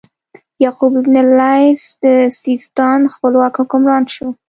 یعقوب 0.63 0.93
بن 1.05 1.15
اللیث 1.25 1.81
د 2.03 2.05
سیستان 2.41 2.99
خپلواک 3.13 3.53
حکمران 3.61 4.03
شو. 4.13 4.27